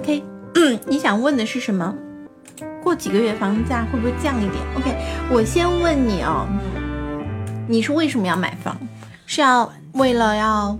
[0.00, 0.22] OK，
[0.54, 1.94] 嗯你想问的是什么？
[2.82, 4.96] 过几个月房价会不会降一点？OK，
[5.30, 6.46] 我先问你哦，
[7.68, 8.74] 你是为什么要买房？
[9.26, 10.78] 是要为了要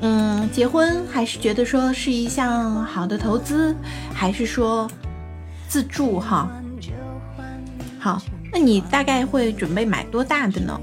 [0.00, 3.74] 嗯结婚，还是觉得说是一项好的投资，
[4.12, 4.90] 还是说
[5.68, 6.50] 自住哈？
[8.00, 8.20] 好，
[8.52, 10.78] 那你大概会准备买多大的呢？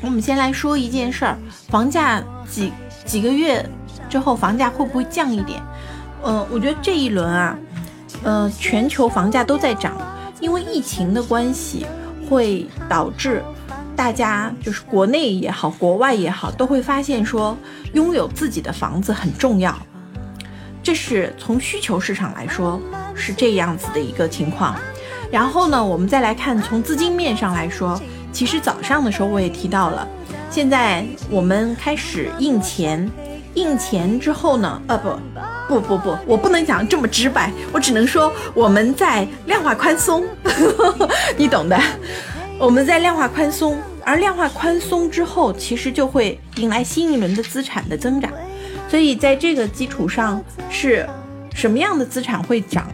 [0.00, 1.36] 我们先来说一件事儿，
[1.68, 2.72] 房价几
[3.04, 3.62] 几个月
[4.08, 5.62] 之后房价会不会降一点？
[6.24, 7.58] 嗯，我觉得这一轮啊，
[8.22, 9.96] 呃，全球房价都在涨，
[10.40, 11.86] 因为疫情的关系，
[12.28, 13.42] 会导致
[13.96, 17.56] 大家就是国内也好，国外也好，都会发现说
[17.94, 19.76] 拥有自己的房子很重要。
[20.82, 22.80] 这是从需求市场来说
[23.14, 24.74] 是这样子的一个情况。
[25.30, 28.00] 然后呢，我们再来看从资金面上来说。
[28.32, 30.06] 其实早上的时候我也提到了，
[30.52, 33.10] 现在我们开始印钱，
[33.54, 40.24] 印钱之后呢，呃不，不不不，我不能讲这么直白，我只能说我们在量化宽松，
[41.36, 41.80] 你懂的，
[42.58, 48.30] 我们在量化宽松，而量化宽松之后，其实就会迎来新一轮的资产的增长，
[48.88, 51.08] 所以在这个基础上，是
[51.54, 52.86] 什么样的资产会涨？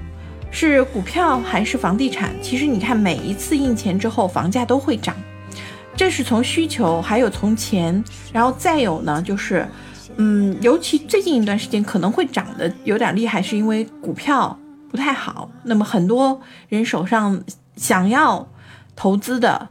[0.50, 2.30] 是股票还是房地产？
[2.40, 5.14] 其实你看，每一次印钱之后，房价都会涨。
[5.94, 9.66] 这是从需求，还有从钱，然后再有呢，就是，
[10.16, 14.58] 嗯，尤其最近一段时间可能会涨的有点厉害，是因为股票
[14.90, 15.50] 不太好。
[15.64, 17.42] 那么很多人手上
[17.76, 18.48] 想要
[18.94, 19.68] 投资的，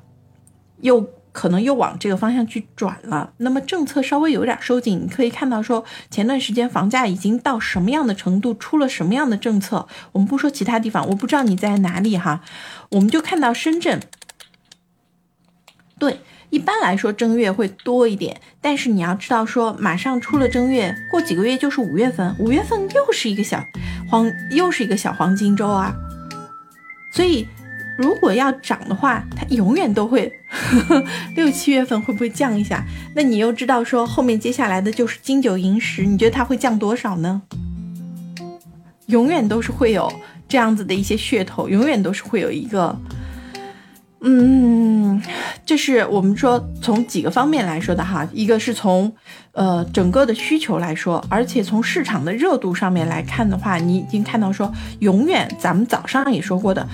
[0.81, 1.09] 又。
[1.35, 9.85] 可能又往这个方向去转了，那么政策稍微有点收紧，你可以看到说前段时间房价已经到什么样的程度，出了什么样的政策。
[10.13, 12.39] 我们不说其他地方，我不知道你在哪里哈，
[12.91, 13.99] 我们就看到深圳。
[15.99, 23.63] 对，一般来说正月会多一点，但是你要知道说马上出了正月，过几个月就是五月份，五月份又是一个小
[24.09, 25.93] 黄，又是一个小黄金周啊，
[27.11, 27.47] 所以。
[27.97, 30.29] 如果要涨的话，它永远都会
[31.33, 32.85] 六七月份会不会降一下？
[33.15, 37.41] 那你又知道说后面接下来的就是金九银十，你觉得它会降多少呢？
[39.05, 40.11] 永远都是会有
[40.45, 42.93] 这样子的一些噱头，永远都是会有一个，
[44.27, 45.21] 嗯，
[45.63, 49.13] 这是我们说从几个方面来说的哈，一个是从
[49.51, 56.87] 呃整个的需求来说，而且从市场的热度上面来看的话，你已经看到说永远咱们早上也说过的。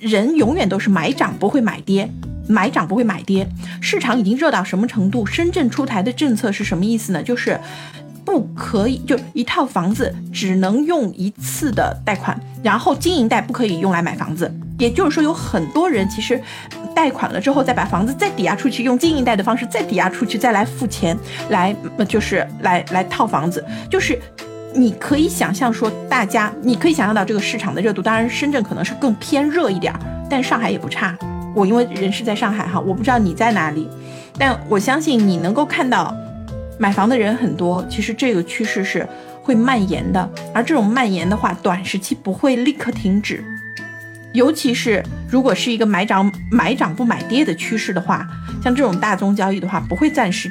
[0.00, 2.10] 人永远都是买涨不会买跌，
[2.48, 3.48] 买涨不会买跌。
[3.80, 5.24] 市场已经热到什么程度？
[5.24, 7.22] 深圳出台的政策是什么意思呢？
[7.22, 7.60] 就是
[8.24, 14.52] 不可以，就一套房子只能用一次的贷款，然后经营贷不可以用来买房子。
[14.78, 16.40] 也就是说，有很多人其实
[16.94, 21.16] 贷款了之后，再把房子再抵押出去，用经营贷的方式再抵押出去，再来付钱，
[21.50, 21.74] 来
[22.08, 24.18] 就是来来套房子，就是。
[24.78, 29.98] 你可以想象说，大家你可以想象到这个市场的热度，当然深圳可能是更偏热一点儿，
[30.28, 31.16] 但上海也不差。
[31.54, 33.88] 我因为人是在上海哈，我不知道你在哪里，
[34.36, 36.14] 但我相信你能够看到，
[36.78, 37.82] 买房的人很多。
[37.88, 39.08] 其实这个趋势是
[39.42, 43.42] 会蔓延的，而这种蔓延的话，短时期不会立刻停止。
[44.36, 48.28] 尤其是如果是一个买涨买涨不买跌的趋势的话，
[48.62, 50.48] 像这种大宗交易的话，不会暂时。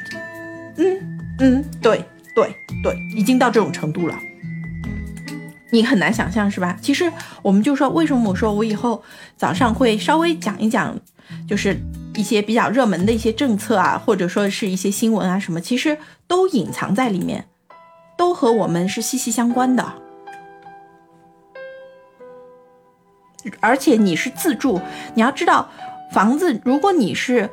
[0.75, 0.97] 嗯
[1.39, 2.03] 嗯，对。
[2.35, 2.53] 对
[2.83, 4.19] 对，已经到这种程度了，
[5.69, 6.77] 你很难想象是吧？
[6.81, 7.09] 其实
[7.41, 9.01] 我们就说，为什么我说我以后
[9.37, 10.99] 早上会稍微讲一讲，
[11.47, 11.79] 就是
[12.13, 15.97] 一些比较热门的一些政策啊，或者说是一些新闻啊什么，其实
[16.27, 17.45] 都隐藏在里面，
[18.17, 19.93] 都和我们是息息相关的。
[23.59, 24.81] 而且你是自住，
[25.13, 25.69] 你要知道，
[26.11, 27.49] 房子如果你是。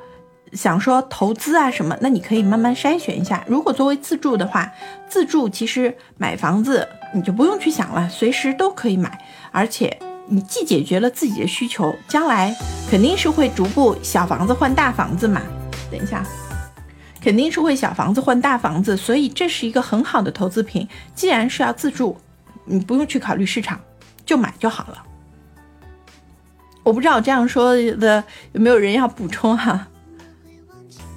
[0.55, 3.43] 想说投资啊什么，那你可以慢慢筛选一下。
[3.49, 4.71] 如果作为自住的话，
[5.09, 9.19] 自住其实买房子你就不用去想了，随时都可以买。
[9.51, 12.55] 而且你既解决了自己的需求，将来
[12.91, 15.41] 肯定是会逐步小房子换大房子嘛。
[15.91, 16.23] 等一下，
[17.19, 20.87] 肯定是会小房子换大房子，所以这是一个很好的投资品。
[21.15, 22.19] 既然是要自住，
[22.67, 23.81] 你不用去考虑市场，
[24.27, 25.03] 就买就好了。
[26.83, 29.87] 我不知道我这样说的有没有人要补充哈？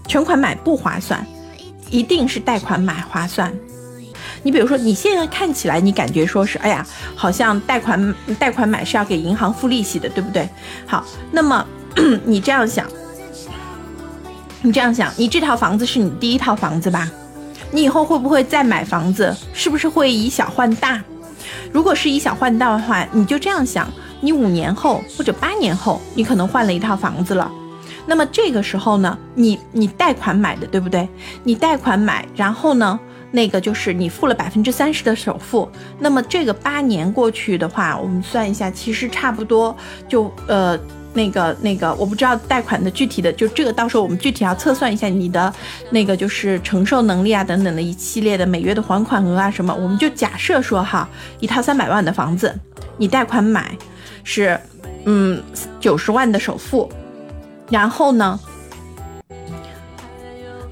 [0.08, 1.26] 全款买不划算，
[1.90, 3.52] 一定是贷款买划算。
[4.44, 6.86] 你比如说，你现在看起来，你感觉说是，哎呀，
[7.16, 10.48] 好像贷款贷款买是要给银行付利息的，对不对？
[10.86, 11.66] 好，那么
[12.24, 12.86] 你这样想，
[14.62, 17.10] 你这样想，你这套房子是你第一套房子吧？
[17.72, 19.36] 你以后会不会再买房子？
[19.52, 21.04] 是不是会以小换大？
[21.72, 23.92] 如果是以小换大的话，你就这样想，
[24.25, 27.51] 你五年后或者八年后，你可能换了一套房子了。
[28.07, 31.07] 那么这个时候呢，你你贷款买的对不对？
[31.44, 33.00] 你贷款买，然后呢，
[33.31, 35.69] 那个就是你付了百分之三十的首付，
[36.00, 39.75] 那么这个八年过去的话，我们算一下，其实差不多
[40.10, 40.77] 就呃。
[41.16, 45.54] 那个那个，我不知道贷款的具体的，就这个到时候我们具体要测算一下你的
[45.89, 51.07] 那个就是承受能力啊等等的一系列的每月的还款额啊什么，我们就假设说哈，
[51.39, 52.54] 一套三百万的房子，
[52.98, 53.74] 你贷款买
[54.25, 54.60] 是
[55.06, 55.42] 嗯
[55.80, 56.92] 九十万的首付，
[57.69, 58.38] 然后呢，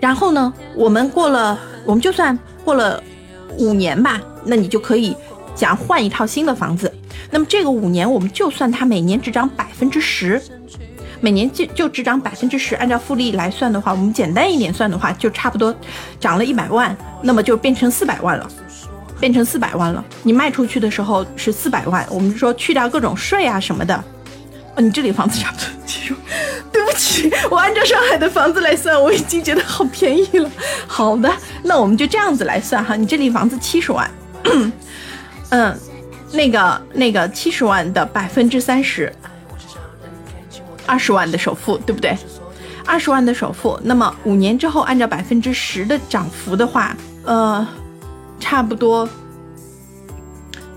[0.01, 3.01] 然后呢，我们过了，我们就算过了
[3.57, 5.15] 五年吧，那你就可以
[5.55, 6.91] 想换一套新的房子。
[7.29, 10.41] 那么这个五年，我们就算它每年只涨百分之十，
[11.21, 15.73] 每年就就只涨百分之十，按照复利来算的话，我们简单一点算的话，就差不多
[16.19, 18.49] 涨了一百万，那么就变成四百万了，
[19.19, 20.03] 变成四百万了。
[20.23, 23.95] 你卖出去的时候是四百万，我们说去掉各种税啊什么的，
[24.75, 26.21] 哦，你这里房子差不多七十万，
[26.71, 30.49] 对不起，我按照上海的房子来算，我已经觉得好便宜了。
[30.87, 31.31] 好的，
[31.63, 34.09] 那我们就这样子来算哈，你这里房子七十万，
[35.49, 35.77] 嗯。
[36.35, 39.13] 那个那个七十万的百分之三十，
[40.87, 42.17] 二十万的首付，对不对？
[42.87, 47.67] 二十万的首付，那么五年之后按照百分之十的涨幅的话，呃，
[48.53, 49.09] 差不多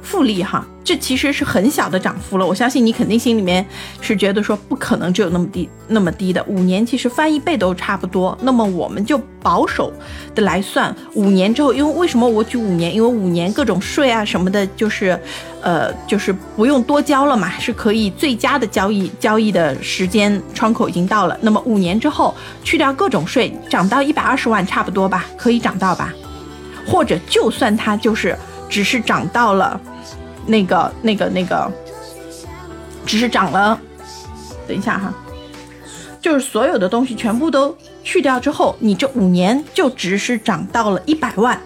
[0.03, 0.67] 复利哈。
[0.83, 3.67] 这其实是很小的涨幅了，我相信你肯定心里面
[4.01, 8.39] 是觉得说不可能只有那么低那么低的，五年其实翻一倍都差不多。
[8.41, 9.93] 那么我们就保守
[10.35, 12.95] 的来算，五年之后，因为为什么我举五年？
[12.95, 15.21] 因为五年各种税啊什么的，就是，
[15.61, 21.37] 呃， 就是不用多交了嘛，是可以最佳的交易交易的时间窗口已经到了。
[21.43, 26.15] 那么五年之后去掉各种税，涨到一百二十万差不多吧，可以涨到吧？
[26.87, 28.37] 或者就算它就是
[28.69, 29.81] 只是涨到了。
[30.47, 31.69] 那个、那个、那个，
[33.05, 33.77] 只是涨了。
[34.69, 35.13] 等一下哈，
[36.21, 41.61] 就是所有的东西全部都去掉之后，你这五年就只是涨到了一百万。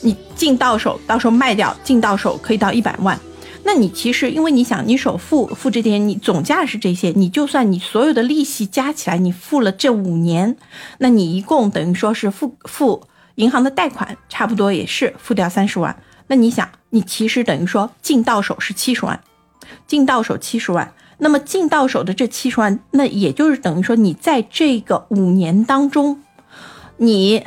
[0.00, 3.20] 你进到手，到时候卖掉，进到手可以到一百万。
[3.64, 10.56] 那你其实，因为你想，你首付付这点，你总价是这些，你就算你所有的利息加起来，你付了这五年，
[10.96, 13.02] 那你一共等于说是付付
[13.40, 15.96] 银行的贷款，差不多也是付掉三十万。
[16.26, 16.68] 那你想？
[16.90, 19.20] 你其实等于说进到手是七十万，
[19.86, 26.22] 进到手七十万，那么进到手的这七十万，那也就是等于说你在这个五年当中，
[26.98, 27.44] 你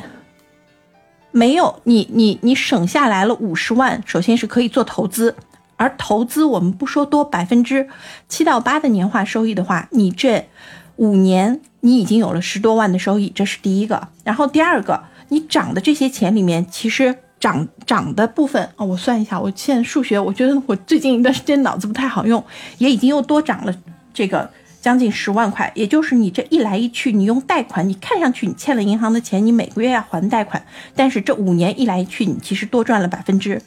[1.30, 5.36] 没有你你你省下来了五十万，首先是可以做投资，
[5.76, 7.88] 而投资我们不说多百分之
[8.28, 10.48] 七到八的年化收益的话，你这
[10.96, 14.08] 五年你已经有了十多万的收益，这是第一个。
[14.24, 17.16] 然后第二个，你涨的这些钱里面其实。
[17.40, 22.42] 涨涨的部分啊，我算一下，我现在数学，我觉得我最近一段时间脑子不太好用，
[22.78, 23.74] 也已经又多涨了
[24.14, 24.50] 这个
[24.80, 30.64] 将近十万块，也就是你这一来一去，你用贷款，你看上去你欠了银行的钱，你每个月要还贷款，
[30.96, 33.60] 但是这五年一来一去，你其实多赚了百分之，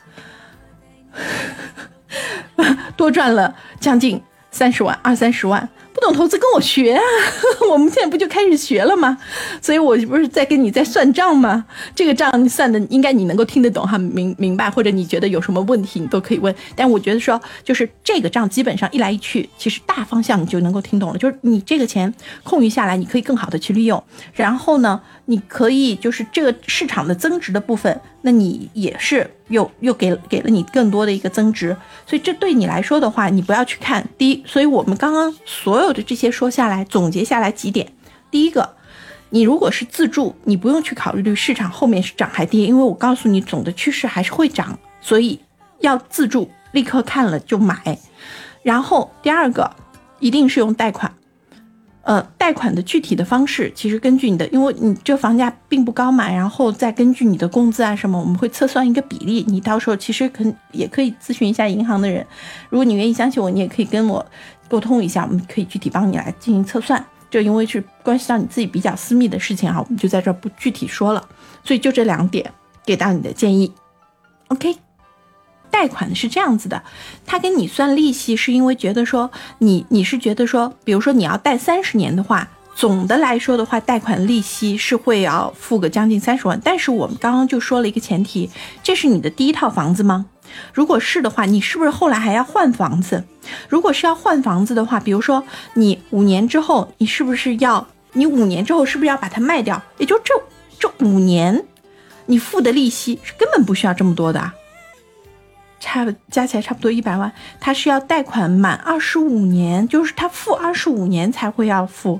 [2.97, 4.19] 多赚了将近
[4.49, 5.69] 三十万，二三十万。
[5.97, 7.01] 不懂投资跟我学啊！
[7.71, 9.17] 我们现在不就开始学了吗？
[9.59, 11.65] 所以我不是在跟你在算账吗？
[11.95, 16.53] 这个账算的应该你能够听得懂哈，明明白或者你觉得有什么问题你都可以问。
[16.75, 21.17] 但我觉得说就是这个账基本上一来一去，其实大方向你就能够听懂了。
[21.17, 24.01] 就是你这个钱空余下来，你可以更好的去利用。
[24.33, 29.27] 然后呢，你可以就是这个市场的增值的部分，那你也是。
[29.49, 34.43] 又又给给了你更多的一个增值，所以这对你来说的话，你不要去看第一。
[34.45, 37.91] 所以我们刚刚所有的这些说下来，总结下来几点：
[38.29, 38.75] 第一个，
[39.29, 45.39] 你如果是自住，你不用去考虑市场后面是涨还跌，因为我告诉你总的趋势还是会涨，所以
[45.79, 47.97] 要自住，立刻看了就买。
[48.63, 49.71] 然后第二个，
[50.19, 51.13] 一定是用贷款。
[52.07, 59.43] 呃，贷款的具体的方式，其实根据你的，因为你这房价并不高嘛，然后再根据你的工资啊什么，我们会测算一个比例。
[59.49, 62.25] 你到时候其实可也可以咨询一下银行的人，
[62.69, 64.25] 如果你愿意相信我，你也可以跟我
[64.69, 67.05] 沟通一下，我们可以具体帮你来进行测算。
[67.29, 71.21] 就因为是关系到你自己比较私密的事情哈，我们就在这不具体说了。
[71.65, 72.49] 所以就这两点
[72.85, 73.69] 给到你的建议
[74.47, 74.86] ，OK。
[75.77, 76.81] 贷款是这样子的，
[77.23, 79.29] 他跟你算利息，是因为觉得说
[79.59, 86.59] 你你是觉得说，比如说你要贷三十年的话，总的来说的话，贷款利息是会要付个将近三十万。
[86.63, 88.49] 但是我们刚刚就说了一个前提，
[88.81, 90.25] 这是你的第一套房子吗？
[90.73, 93.23] 如果是的话，你是不是后来还要换房子？
[93.69, 95.43] 如果是要换房子的话，比如说
[95.75, 99.79] 你五年之后，你是不是要你五年之后是不是要把它卖掉？
[99.99, 100.33] 也就这
[100.79, 101.63] 这五年，
[102.25, 104.51] 你付的利息是根本不需要这么多的。
[105.79, 112.19] 差加起来差不多一百万，他是要贷款满二十五年，就是他付二十五年才会要付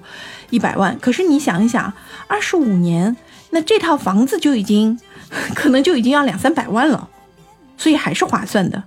[0.50, 0.98] 一百万。
[1.00, 1.92] 可是你想一想，
[2.28, 3.16] 二十五年，
[3.50, 5.00] 那这套房子就已经
[5.56, 7.10] 可能就已经要两三百万了，
[7.78, 8.84] 所以还是划算的。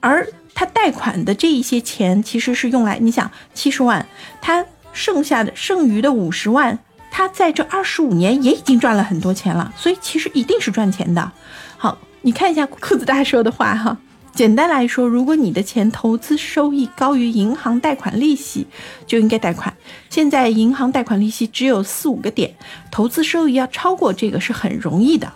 [0.00, 4.06] 而他贷款的这一些钱，其实是用来，你想七十万，
[4.40, 6.78] 他剩下的剩余的五十万，
[7.10, 11.30] 他在这二十五年也已经赚了很多钱了，所以其实一定是赚钱的。
[11.76, 13.96] 好，你看一下裤子大说的话哈。
[14.34, 18.68] 简单来说，如果你的钱投资收益高于银行贷款利息，
[19.04, 19.74] 就应该贷款。
[20.10, 22.54] 现在银行贷款利息只有四五个点，
[22.88, 25.32] 投资收益要超过这个是很容易的。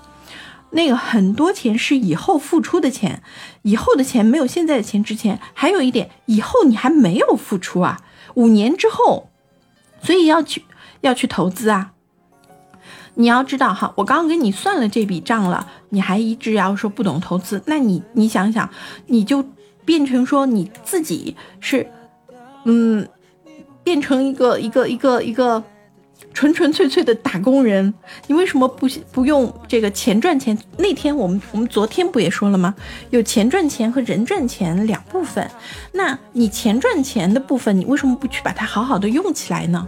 [0.71, 3.23] 那个很多钱是以后付出的钱，
[3.63, 5.41] 以后的钱没有现在的钱值钱。
[5.53, 8.01] 还有一点，以后你还没有付出啊，
[8.35, 9.31] 五年之后，
[10.01, 10.65] 所以要去
[11.01, 11.93] 要去投资啊。
[13.15, 18.69] 你要知道哈，我刚刚给你算了这笔账了，你还一直要说不懂投资，那你你想想，
[19.07, 19.45] 你就
[19.85, 21.87] 变成说你自己是，
[22.65, 23.09] 嗯，
[23.85, 25.63] 变成一个一个一个一个。
[26.35, 27.93] 纯纯粹粹的打工人，
[28.27, 30.57] 你为什么不不用这个钱赚钱？
[30.79, 32.75] 那天我们我们昨天不也说了吗？
[33.11, 35.51] 有钱赚钱和人赚钱两部分。
[35.93, 39.87] 那你钱赚钱的部分，你为什么不去把它好好的用起来呢？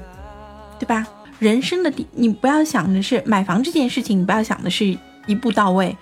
[0.79, 1.07] 对吧？
[1.39, 4.85] 人生的第，你不要想的是买房这件事情，你不要想的是
[5.27, 5.97] 一步到位。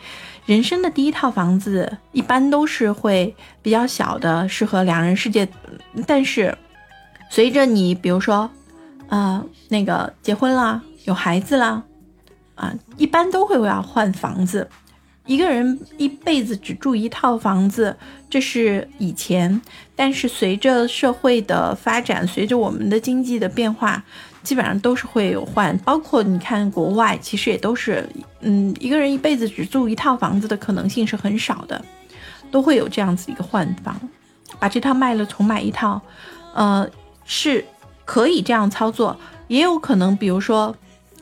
[0.46, 5.48] 人生的第一套房子一般都是会比较小的，适合两人世界。
[6.06, 6.56] 但是
[7.30, 8.50] 随着你，比如说。
[9.08, 11.84] 啊，那个结婚了，有孩子了，
[12.54, 14.66] 啊，一般都会要换房子。
[15.26, 17.94] 一个人一辈子只住一套房子，
[18.30, 19.60] 这是以前。
[19.94, 24.02] 但是随着社会的发展，随着我们的经济的变化，
[24.42, 25.76] 基本上都是会有换。
[25.78, 28.08] 包括你看国外，其实也都是，
[28.40, 31.82] 嗯，一个人一辈子只住一套房子的可能性是很少的，
[32.50, 33.98] 都会有这样子一个换房，
[34.58, 36.00] 把这套卖了重买一套，
[36.54, 36.88] 呃，
[37.24, 37.64] 是。
[38.04, 40.74] 可以这样操作，也有可能，比如说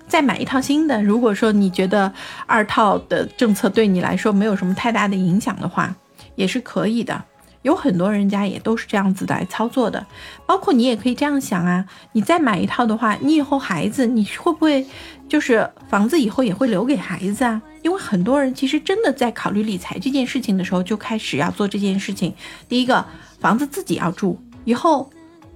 [0.08, 1.00] 再买一套新的。
[1.04, 2.10] 如果说你觉得
[2.46, 5.94] 二套的政策对你来说没有什么太大的影响的话，
[6.36, 7.22] 也是可以的。
[7.62, 10.06] 有很多人家也都是这样子来操作的，
[10.46, 14.86] 包括你也可以这样想啊，你再买一套的话，你以后孩子你会不会
[15.28, 17.60] 就是房子以后也会留给孩子啊？
[17.82, 22.34] 因为很多人其实真的在考虑理财这件事情的时候就开始要做这件事情。
[22.68, 23.04] 第一个，
[23.38, 25.10] 房子自己要住，以后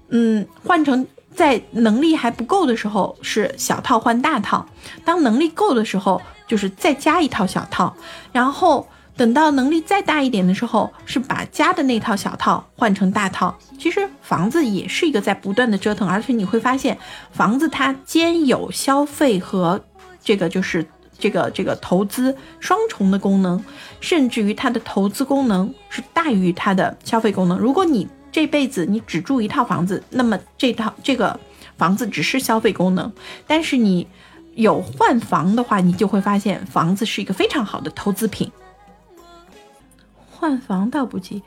[0.09, 1.07] 嗯换成。
[1.35, 4.65] 在能力还不够的时候是小套换大套，
[5.05, 7.93] 当能力够的时候就是再加一套小套，
[8.31, 13.57] 然后等到能力再大一点的时候是把家的那套小套换成大套。
[13.79, 16.99] 其实房子也是一个在不断的折腾，而且你会发现
[17.33, 19.81] 房子它兼有消费和
[20.23, 20.85] 这个就是
[21.17, 23.63] 这个这个投资双重的功能，
[24.01, 27.57] 甚至于它的投资功能是大于它的消费功能。
[27.57, 31.39] 如果你这辈子你只住一套房子，那么这套这个
[31.77, 33.13] 房子只是消费功能。
[33.47, 34.09] 但是你
[34.57, 38.51] 有换房的话，你就会发现房子是一个非常好的投资品。
[40.45, 41.43] 换房倒不急，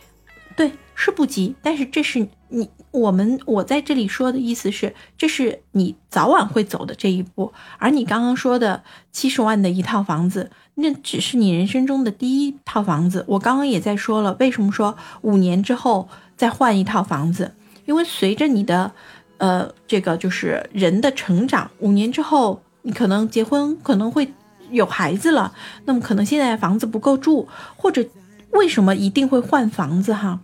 [0.56, 1.54] 对，是不急。
[1.62, 7.54] 但是这是你我们我在这里说的意思是，这是你早晚会走的这一步。
[7.78, 13.24] 而你刚刚说的七十万的一套房子，那只是你人生中的第一套房子。
[13.28, 16.10] 我刚刚也在说了，为什么说五年之后？
[16.36, 17.54] 再换一套房子，
[17.86, 18.92] 因为随着你的，
[19.38, 24.32] 呃，这个就是人的成长，五年之后你可能结婚，可能会
[24.70, 25.54] 有孩子了，
[25.86, 28.06] 那么可能现在房子不够住，或者
[28.52, 30.40] 为什么一定会换房子哈？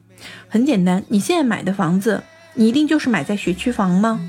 [0.48, 4.20] 很简单，你现在买的房子，你一定就是买在学区房吗？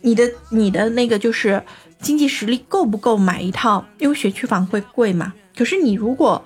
[0.00, 1.62] 你的你的那个就是
[2.00, 3.84] 经济实力够不够买一套？
[3.98, 5.32] 因为学区房会贵嘛。
[5.56, 6.44] 可是你如果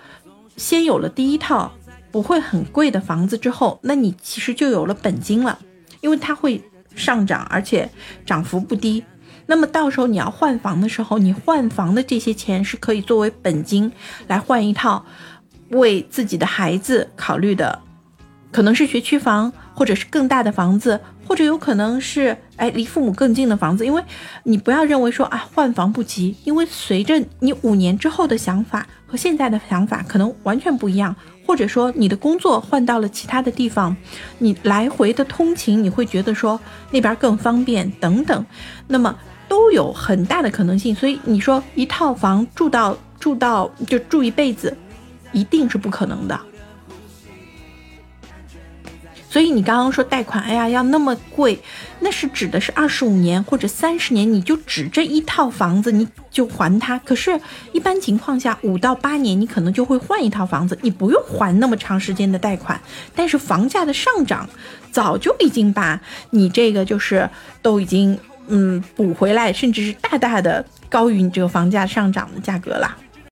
[0.56, 1.72] 先有了第一套。
[2.12, 5.58] 不会很贵的房子之后，那你其实就有了本金了，
[6.02, 6.62] 因为它会
[6.94, 7.88] 上涨，而且
[8.26, 9.02] 涨幅不低。
[9.46, 13.90] 那么到时候你要换房的时候，你换房的这些钱是可以作为本金
[14.26, 15.06] 来换一套
[15.72, 17.78] 为自己的孩子考虑的，
[18.50, 23.84] 可能是学区房，或者是更大的房子，或者有可能是哎离父母更近的房子。
[23.86, 24.02] 因为
[24.44, 31.14] 你不要认为说啊换房不急，因为随着你五年之后的想法和现在的想法可能完全不一样。
[31.44, 33.94] 或者说你的工作换到了其他的地方，
[34.38, 36.58] 你来回的通勤，你会觉得说
[36.92, 38.46] 那边更方便等等，
[38.86, 39.14] 那么
[39.48, 40.94] 都有很大的可能性。
[40.94, 44.74] 所以你说一套房住到住到就住一辈子，
[45.32, 46.38] 一定是不可能的。
[49.28, 51.58] 所以你刚刚说贷款，哎呀，要那么贵，
[52.00, 56.98] 那是指的是二十五年或者三十年，你就只这一套房子你就还它。
[56.98, 57.40] 可是，
[57.72, 62.78] 一般情况下，五到八年你可能就会换一套房子，你不用还那么长时间的贷款。
[63.14, 64.46] 但是房价的上涨，
[64.90, 65.98] 早就已经把
[66.28, 67.26] 你这个就是
[67.62, 72.98] 都已经嗯补回来，甚至是大大的高于你这个房价上涨的价格了。